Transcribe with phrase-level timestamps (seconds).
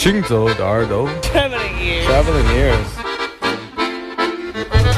[0.00, 2.06] 行走的耳朵 Traveling ears.
[2.08, 2.88] Traveling ears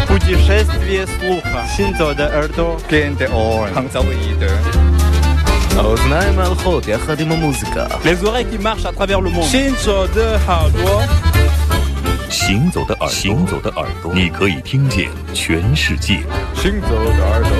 [0.07, 1.63] Путешествие слуха.
[1.77, 2.77] Синзо де Эрдо.
[2.89, 3.89] Кенте Орен
[5.79, 7.87] האוזניים מהלכות יחד עם המוזיקה.
[8.05, 9.45] Les oreilles qui marchent à travers le monde.
[9.45, 11.03] 行走的耳朵，
[12.29, 16.21] 行走的耳朵，行走的耳朵，你可以听见全世界。
[16.57, 17.51] 行走的耳朵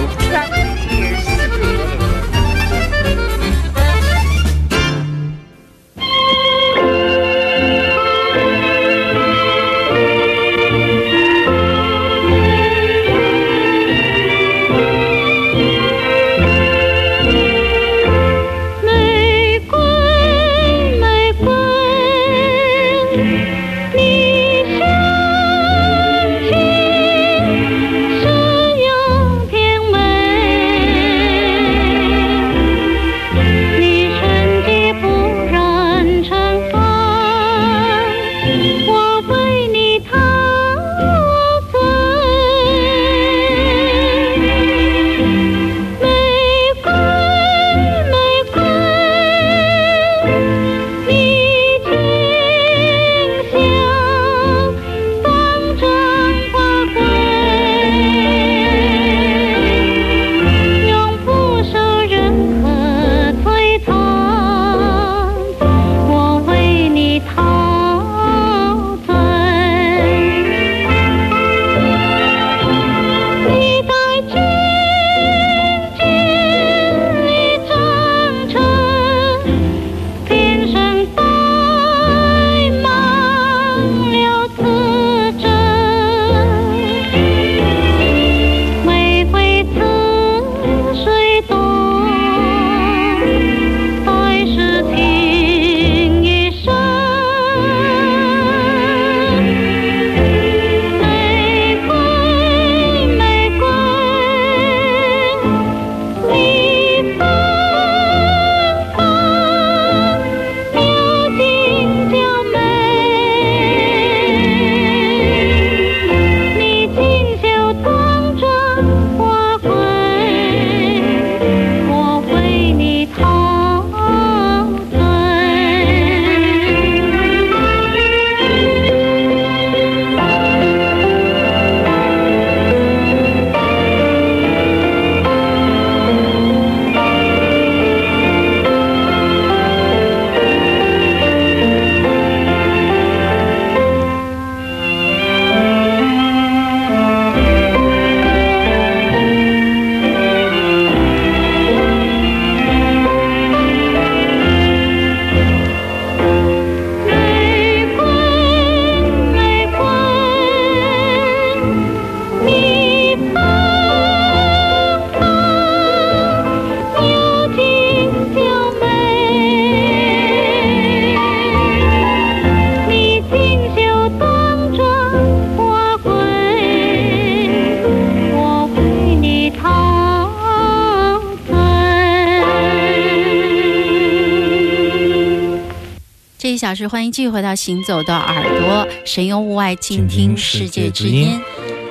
[186.94, 191.42] 欢迎继续回到《行走的耳朵》，神游物外，静听世界之音。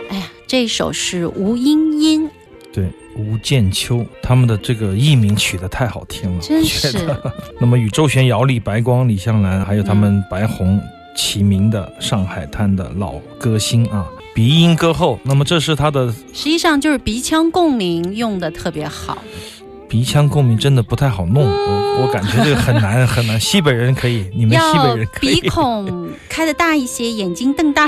[0.09, 2.31] 哎呀，这首是吴英音，
[2.73, 7.05] 对，吴建秋他们的这个艺名取得太好听了，真是。
[7.61, 10.81] 那么与周璇、姚丽、白光、李香兰，还有他们白红
[11.17, 15.19] 齐名的上海滩的老歌星啊，鼻音歌后。
[15.25, 19.19] 那么这是他的实际上就是鼻腔共鸣用的特别好。
[19.93, 23.39] 鼻腔共鸣，真的不太好弄，我我感觉这个很难很难。
[23.39, 25.51] 西北人可以，你们西北人可以鼻。
[25.51, 27.87] 孔开的大一些，眼睛瞪大。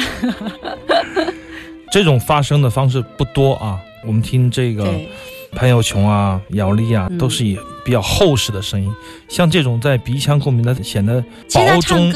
[1.90, 3.80] 这种发声的方式不多啊。
[4.06, 5.08] 我们听这个对，
[5.54, 8.92] 潘耀琼啊、姚丽啊，嗯都是以比较厚实的声音。
[9.28, 12.12] 像这种在鼻腔共鸣的，显得薄中，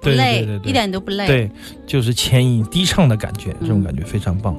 [0.00, 1.26] 对对，对对一点都不累。
[1.26, 1.50] 对，
[1.86, 4.56] 就是浅吟低唱的感觉，这种感觉非常棒。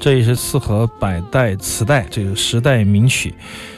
[0.00, 3.34] 这也是四合百代磁带这个时代名曲。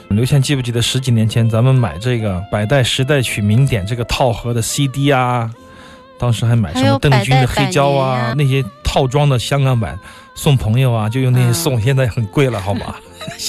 [0.09, 5.51] 刘谦记不记得十几年前咱们买这个百代时代曲名典这个套盒的 CD 啊？
[6.19, 9.97] 当时还买什么邓军的百代百黑胶啊那些套装的香港版
[10.35, 12.99] 送朋友啊，就用那些嗯送，现在很贵了，好吧？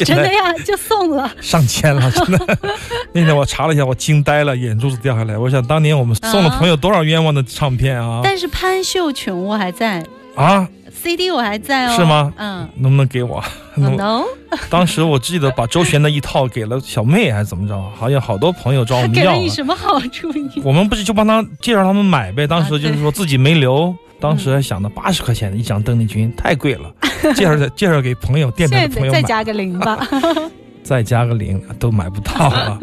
[0.05, 1.31] 真的呀，就送了。
[1.41, 2.57] 上千了，真的。
[3.13, 5.37] 那天我查了一下，我惊呆了，眼珠子掉下来。
[5.37, 8.21] 我想当年我们送了朋友多少冤枉的唱片啊！
[8.23, 10.05] 但是潘秀琼我还在，
[10.35, 11.95] 啊，CD 我还在哦。
[11.95, 12.67] 是吗嗯。
[12.77, 13.43] 能不能给我
[13.77, 14.23] ？Oh, no，
[14.69, 17.75] 当时我记得把周璇的一套给了小妹，还是怎么着？
[17.97, 19.49] 好像好多朋友找我们要了给了你。
[19.49, 20.29] 什么好处？
[20.63, 22.45] 我们不是就帮他介绍他们买呗？
[22.47, 26.93] 当时啊就是说自己没留，当时还想着八十块钱的一张邓丽君太贵了，
[27.35, 29.99] 介绍介绍给朋友，电台现的朋友再加个零吧。
[30.83, 32.79] 再加个零都买不到了。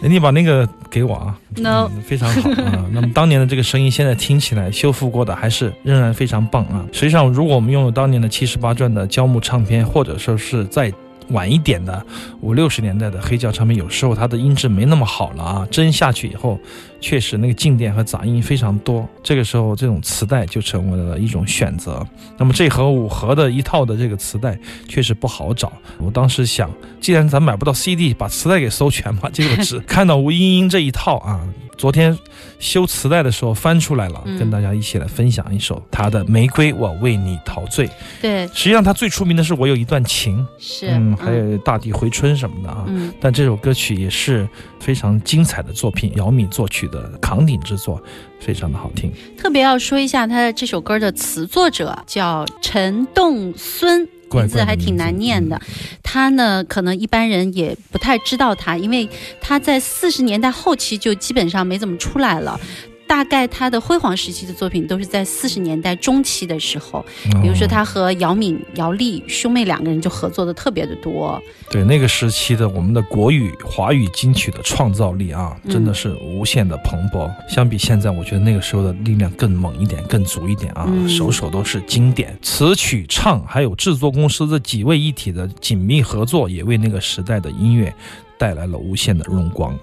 [0.00, 2.86] 你把那个给我啊 No 嗯非常好啊。
[2.92, 6.84] 那么当年的这个声音，现在听起来修复过的还是仍然非常棒啊。
[6.92, 10.92] 实际上，如果我们拥有当年的七十八转的胶木唱片，或者说是再
[11.30, 12.04] 晚一点的
[12.42, 16.58] 五六十年代的黑胶唱片，有时候它的音质没那么好了啊，真下去以后，
[17.04, 19.06] 确实那个静电和杂音非常多。
[19.22, 22.02] 这个时候，这种磁带就成为了一种选择。
[22.38, 24.58] 那么这盒五盒的一套的这个磁带
[24.88, 25.70] 确实不好找。
[25.98, 26.70] 我当时想，
[27.02, 29.28] 既然咱买不到 CD，把磁带给搜全吧。
[29.34, 31.46] 结果只看到吴英英这一套啊。
[31.76, 32.16] 昨天
[32.60, 37.88] 修磁带的时候翻出来了，嗯跟大家一起来分享一首她的《玫瑰我为你陶醉》。
[38.22, 40.86] 对，实际上，她最出名的是《我有一段情》，是。
[40.88, 42.84] 嗯，还有《大地回春》什么的啊。
[42.86, 44.48] 嗯，但这首歌曲也是
[44.84, 47.98] 非常精彩的作品，姚敏作曲的扛鼎之作，
[48.38, 49.10] 非常的好听。
[49.34, 54.06] 特别要说一下，他的这首歌的词作者叫陈栋孙。
[54.30, 55.60] 名字还挺难念的，
[56.02, 59.08] 他呢，可能一般人也不太知道他，因为
[59.40, 62.58] 他在四十年代后期就基本上没怎么出来了。
[63.06, 67.04] 大概他的辉煌时期的作品都是在四十年代中期的时候，
[67.42, 71.40] 比如说哦他和姚敏、姚丽兄妹两个人就合作的特别的多。
[71.70, 77.30] 对那个时期的我们的国语华语金曲的创造力啊，嗯真的是无限的蓬勃。
[77.48, 82.36] 相比现在，我觉得那个时候的力量更猛一点，更足一点啊，嗯首首都是经典。
[82.42, 87.94] 词曲唱还有制作公司这几位一体的紧密合作，也为那个时代的音乐
[88.38, 89.78] 带来了无限的荣光。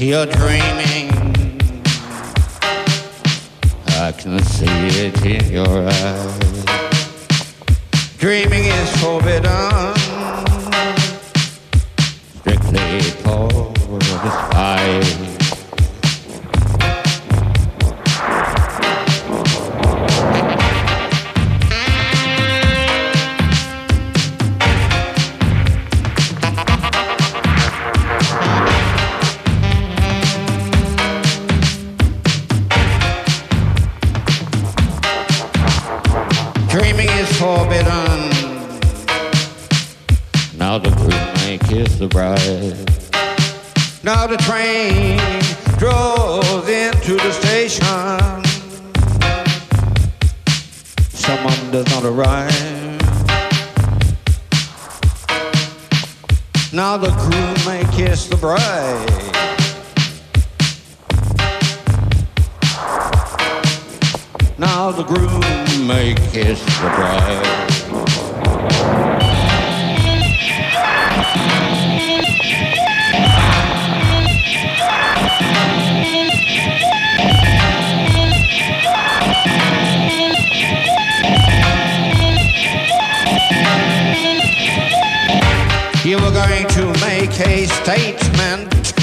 [0.00, 1.10] You're dreaming.
[3.98, 6.64] I can see it in your eyes.
[8.18, 9.96] Dreaming is forbidden.
[12.38, 13.48] Strictly for
[13.98, 15.27] the spy.
[44.48, 45.18] Train
[45.76, 47.84] drove into the station.
[51.10, 52.48] Someone does not arrive.
[56.72, 59.18] Now the crew may kiss the bride.
[64.56, 67.58] Now the groom may kiss the bride.
[87.40, 88.94] A statement,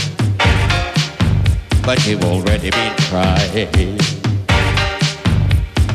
[1.86, 3.56] but you've already been tried.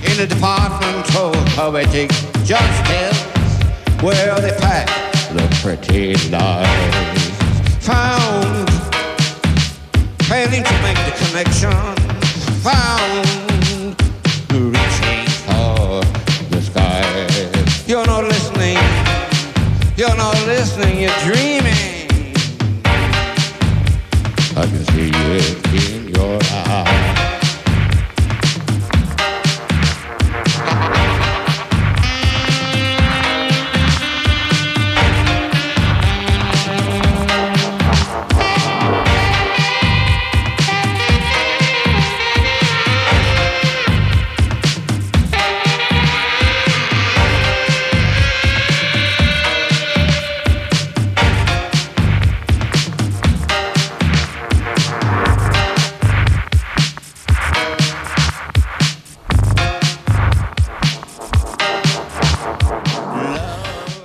[0.03, 2.11] In a department of poetic
[2.45, 3.19] justice,
[4.03, 4.89] where they pack
[5.33, 7.31] the pretty lies,
[7.81, 8.71] found
[10.25, 11.73] failing to make the connection,
[12.63, 13.27] found
[14.53, 16.03] reaching for
[16.51, 17.03] the sky.
[17.87, 18.79] You're not listening.
[19.97, 21.50] You're not listening, you're dreaming.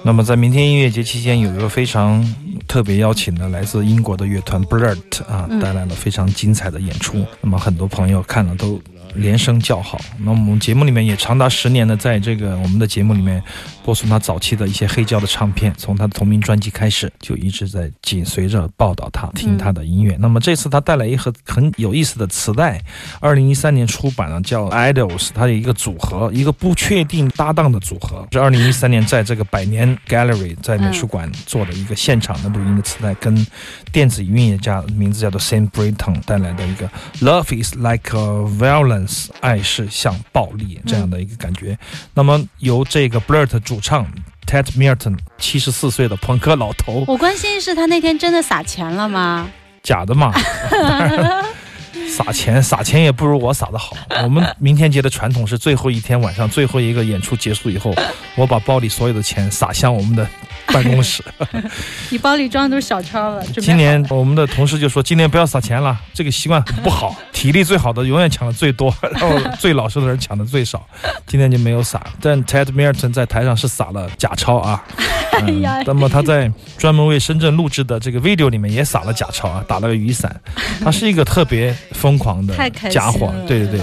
[0.05, 2.23] 那么在明天音乐节期间，有一个非常
[2.67, 7.25] 特别邀请的来自英国的乐团 Blurt 啊，带来了非常精彩的演出。
[7.41, 8.79] 那么很多朋友看了都
[9.15, 9.99] 连声叫好。
[10.19, 13.41] 那我们节目里面也长达十年的在这个我们的节目里面
[13.83, 20.15] 播送他早期的一些黑胶的唱片，从他的同名专辑开始就一直在紧随着报道他，听他的音乐。
[20.19, 22.81] 那么这次他带来一盒很有意思的磁带，
[23.19, 33.45] 二零一三年出版了，叫 Idols，它有一个组合，一个不确定搭档的组合，是二零一三年在这个百年 Gallery 在美术馆做的一个现场的录音的磁带，跟
[33.91, 36.89] 电子音乐家名字叫做 Sam Britton 带来的一个
[37.21, 38.45] Love is like a
[39.41, 41.77] 爱是像暴力这样的一个感觉。
[42.13, 44.05] 那么由这个 Blurt 主唱
[44.45, 49.47] Ted Milton 七十四岁的朋克老头，我关心是他那天真的撒钱了吗？
[49.83, 50.33] 假的嘛。
[52.07, 53.95] 撒钱，撒钱也不如我撒的好。
[54.21, 57.93] 我们明天节的传统是最后一天晚上，最后一个演出结束以后，
[58.35, 60.27] 我把包里所有的钱撒向我们的
[60.73, 61.23] 办公室。
[62.09, 63.43] 你包里装的都是小钞了。
[63.61, 67.15] 今年我们的同事就说，今年不要撒钱了，这个习惯很不好。
[67.31, 70.85] 体力最好的永远抢的最多，然后最老实的人抢的最少。
[71.27, 74.83] 今天就没有撒，但 Ted Milton 在台上是撒了假钞啊。
[75.41, 80.33] 嗯呀那么他在专门为深圳录制的这个 video 里面也撒了假钞啊，打了个雨伞。
[80.81, 83.81] 他是一个特别疯狂的家伙，对对对。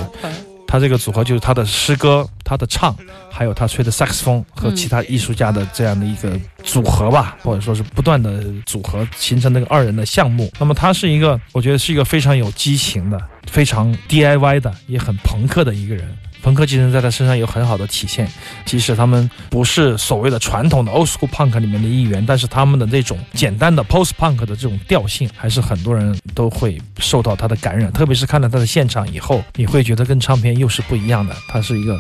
[0.73, 2.97] 他这个组合就是他的诗歌、他的唱，
[3.31, 6.33] 还有他吹的萨克斯风和其他艺术家的这样的一个
[6.65, 10.51] 组合吧，或者说是不断的组合形成那个二人的项目。
[10.59, 16.09] 那么他是一个，我觉得是一个非常有激情的、非常 DIY 的，也很朋克的一个人。
[16.43, 18.29] 朋克精神在他身上有很好的体现，
[18.65, 27.93] 即使他们不是所谓的传统的 old school punk 里面的一员，但是他们的那种简单的 post punk 的这种调性，还是很多人都会受到他的感染。
[27.93, 31.97] 特别是看了他的现场以后，你会觉得跟唱片又是不一样的，他是一个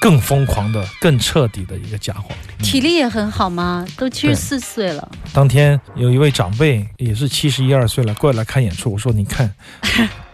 [0.00, 2.30] 更疯狂的、更彻底的一个家伙。
[2.62, 3.84] 体力也很好吗？
[3.96, 8.92] 都七对十四岁了，当天有一位长辈，也是七十一二岁了，过来看演出。
[8.92, 9.52] 我说：“你看，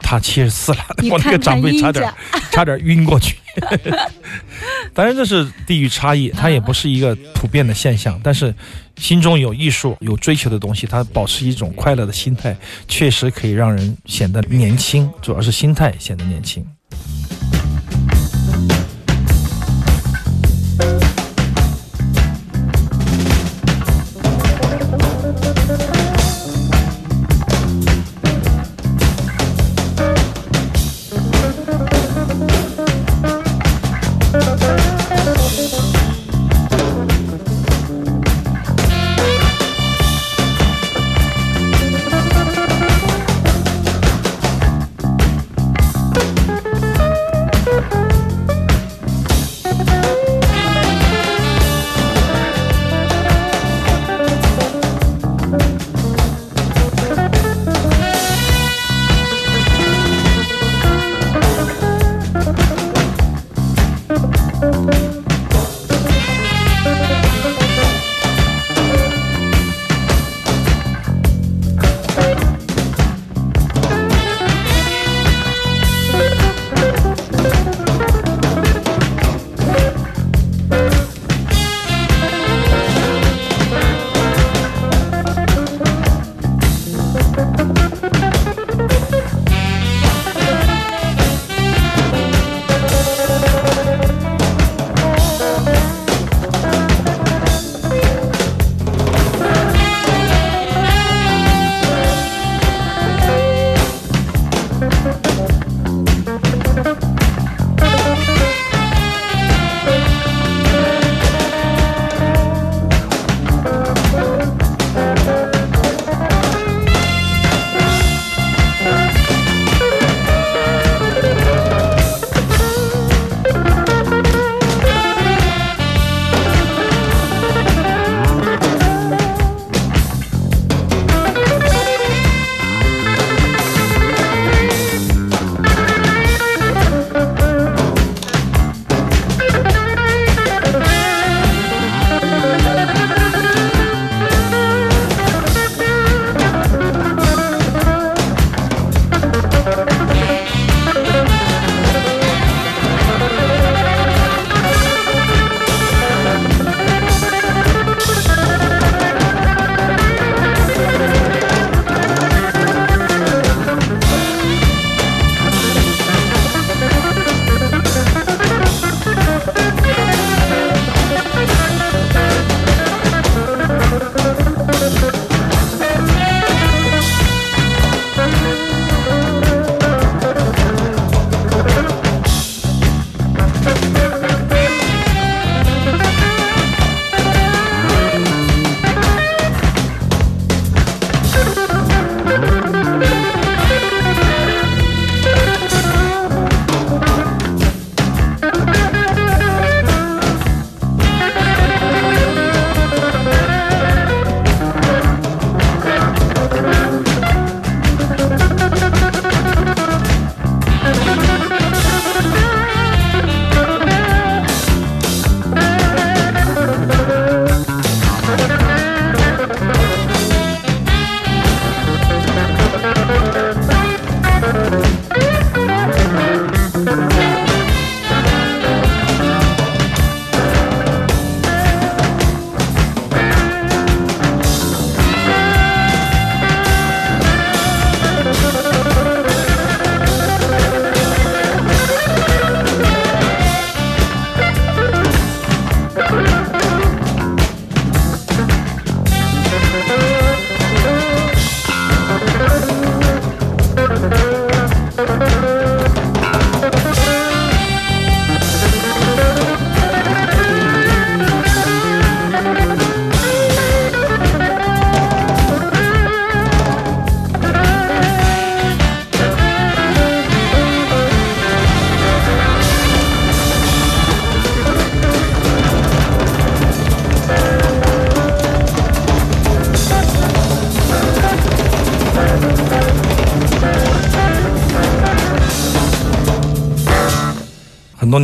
[0.06, 0.78] 他七十四了。”
[1.10, 2.08] 我那个长辈差点，
[2.52, 3.36] 差点晕过去。
[4.94, 8.20] 当然这是地域差异，它也不是一个普遍的现象。
[8.22, 8.54] 但是
[8.98, 16.64] 心中有艺术、有追求的东西，它保持一种快乐的心态，确实可以让人显得年轻，主要是心态显得年轻。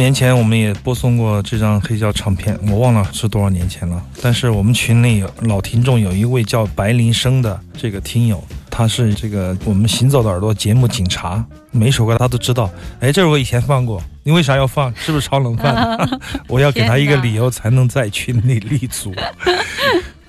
[0.02, 4.04] 年前我们也播送过这张黑胶唱片，我忘了是多少年前了。
[4.20, 12.68] 但是我们群里有老听众有一位叫白林生的这个听友，他是这个我们行走的耳朵节目警察，每首歌他都知道。
[12.98, 14.92] 哎，这首歌以前放过，你为啥要放？
[14.96, 15.96] 是不是炒冷饭？
[16.48, 19.14] 我要给他一个理由，才能在群里立足。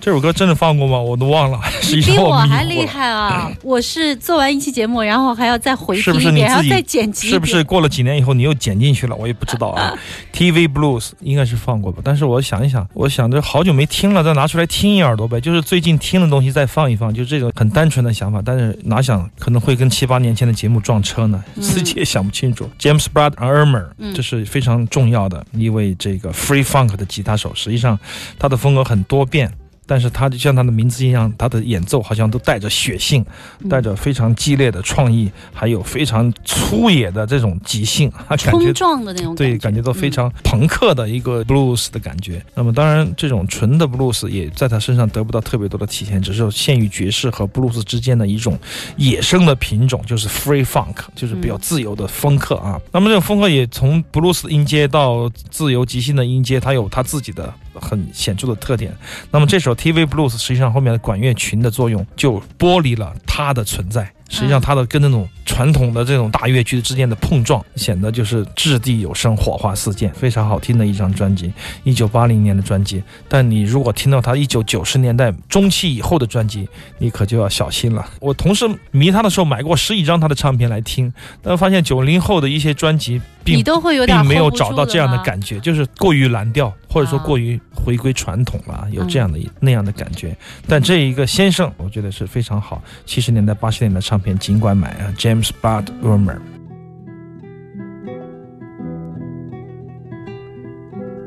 [0.03, 0.99] 这首歌真的放过吗？
[0.99, 1.57] 我都忘了。
[1.89, 3.49] 你比我还厉害啊！
[3.63, 7.29] 我是做完一期节目，然后还要再回是听一遍，然后不是你自己再剪辑。
[7.29, 9.15] 是不是过了几年以后你又剪进去了？
[9.15, 9.97] 我也不知道啊。
[10.35, 18.41] TV Blues 应该是放过吧，但是我想一想，我想着好久没听了，再拿出来听一耳朵呗，就是最近听的东西再放一放，就这种很单纯的想法。
[18.43, 21.41] 但是哪想可能会跟七八年前的节目撞车呢？
[21.61, 22.69] 自己也想不清楚。
[22.77, 27.97] James Brad Ermer，嗯这是非常重要的一位这个 Free Funk 的吉他手，实际上
[28.37, 29.49] 他的风格很多变。
[29.85, 33.25] 但是他就像他的名字一样，他的演奏好像都带着血性，
[33.69, 42.43] 带着非常激烈的创意，还有非常粗野的这种即兴，啊， 感觉冲撞的那种对，觉，感觉到非常朋克的一个 blues 的感觉。
[42.55, 48.57] 那么当然，这种纯的 blues 也在他身上得不到特别多的体现，只是限于爵士和 blues 之间的一种
[48.97, 52.79] 野生的品种，就是 free funk，就是比较自由的风格啊。
[52.91, 58.95] 那么这种风格也从 blues 的音阶到自由即兴的音阶，它有它自己的很显著的特点。
[59.31, 64.11] 那么这首 TV Blues 实际上后面的管乐群的作用就剥离了它的存在。
[64.29, 71.53] 实际上，它的跟那种传统的这种大乐曲之间的碰撞，显得就是掷地有声，火花四溅，非常好听的一张专辑。
[71.83, 78.05] 一九八零年的专辑，但你如果听到他一九九十年代中期以后的专辑，你可就要小心了。
[78.19, 90.35] 我同时迷他的时候买过十几张他的唱片来听，但发现九零后的一些专辑并你都会有点并没有找到这样的感觉，就是过于蓝调，或者说啊过于回归传统了，有嗯这样的一那样的感觉。
[90.67, 92.81] 但这一个先生，我觉得是非常好。
[93.05, 96.38] 七十年代、八十年代唱片尽管买啊，James Bud Urmer。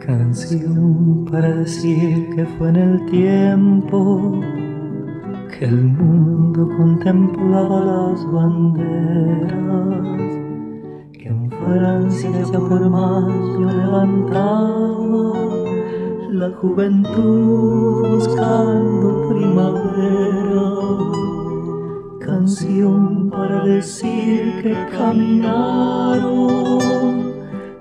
[0.05, 4.39] Canción para decir que fue en el tiempo
[5.49, 9.51] que el mundo contemplaba las banderas,
[11.13, 15.33] que en Francia por mayo levantaba
[16.31, 21.14] la juventud buscando primavera.
[22.26, 26.26] Canción para decir que caminaron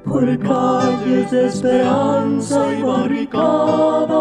[0.06, 4.14] por calles de esperanza y barricadas,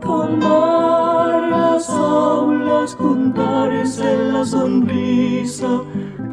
[0.00, 5.82] tomar las aulas, juntarse en la sonrisa,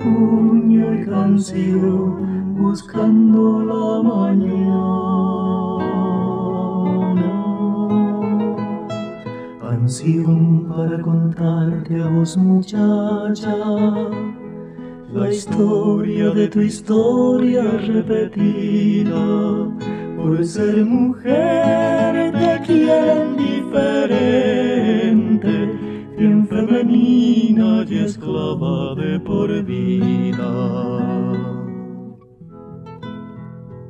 [0.02, 5.23] puño y canción, buscando la mañana.
[9.84, 13.54] Canción para contarte a vos muchacha
[15.12, 19.20] la historia de tu historia repetida.
[20.16, 24.48] Por ser mujer te quieren diferente,
[26.18, 30.50] bien femenina y esclava de por vida.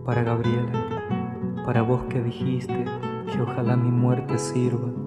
[0.04, 0.72] Para Gabriela,
[1.68, 2.84] para vos que dijiste
[3.32, 5.03] que ojalá mi muerte sirva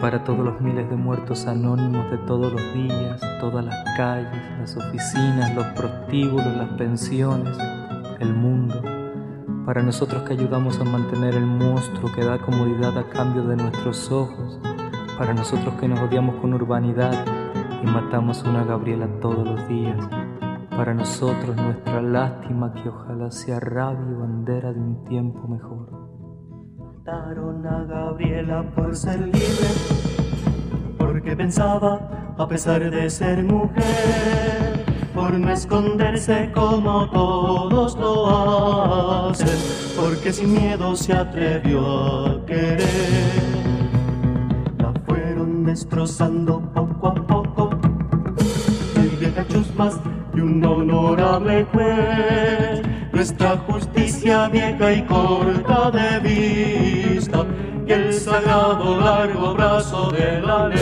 [0.00, 4.30] para todos los miles de muertos anónimos de todos los días, todas las calles,
[4.60, 7.58] las oficinas, los prostíbulos, las pensiones,
[8.20, 8.80] el mundo,
[9.66, 14.10] para nosotros que ayudamos a mantener el monstruo que da comodidad a cambio de nuestros
[14.12, 14.60] ojos,
[15.18, 17.24] para nosotros que nos odiamos con urbanidad
[17.82, 19.98] y matamos a una Gabriela todos los días,
[20.70, 25.97] para nosotros nuestra lástima que ojalá sea rabia y bandera de un tiempo mejor.
[27.08, 29.70] Mataron a Gabriela por ser libre,
[30.98, 39.58] porque pensaba, a pesar de ser mujer, por no esconderse como todos lo hacen,
[39.96, 42.84] porque sin miedo se atrevió a querer.
[44.76, 47.70] La fueron destrozando poco a poco,
[48.96, 49.98] mil de chusmas
[50.34, 52.97] y un honorable juez.
[53.18, 57.44] Nuestra justicia vieja y corta de vista
[57.84, 60.78] y el sagrado largo brazo de la ley.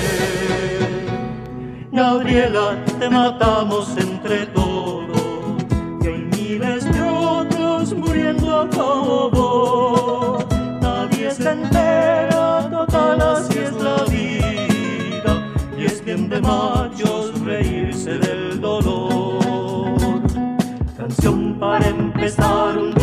[1.92, 5.64] Gabriela, te matamos entre todos
[6.02, 10.38] y hay miles de otros muriendo a cabo.
[10.82, 15.42] Nadie se entera, total así es la vida
[15.78, 18.95] y es bien de machos reírse del dolor
[21.78, 22.95] para empezar un